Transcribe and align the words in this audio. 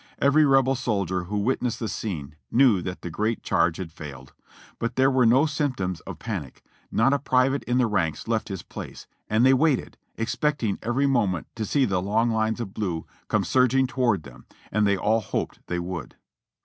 Every 0.17 0.45
Rebel 0.45 0.73
soldier 0.73 1.25
who 1.25 1.37
witnessed 1.37 1.79
the 1.79 1.87
scene 1.87 2.35
knew 2.49 2.81
that 2.81 3.01
the 3.03 3.11
great 3.11 3.43
charge 3.43 3.77
had 3.77 3.91
failed; 3.91 4.33
but 4.79 4.95
there 4.95 5.11
were 5.11 5.27
no 5.27 5.45
symptoms 5.45 5.99
of 6.07 6.17
panic; 6.17 6.63
not 6.91 7.13
a 7.13 7.19
private 7.19 7.61
in 7.65 7.77
the 7.77 7.85
ranks 7.85 8.27
left 8.27 8.49
his 8.49 8.63
place, 8.63 9.05
and 9.29 9.45
they 9.45 9.53
waited, 9.53 9.99
expecting 10.17 10.79
every 10.81 11.05
moment 11.05 11.45
to 11.53 11.65
see 11.67 11.85
the 11.85 12.01
long 12.01 12.31
lines 12.31 12.59
of 12.59 12.73
blue 12.73 13.05
come 13.27 13.43
surging 13.43 13.85
toward 13.85 14.23
them, 14.23 14.47
and 14.71 14.87
they 14.87 14.97
all 14.97 15.19
hoped 15.21 15.59
they 15.67 15.77
would. 15.77 16.15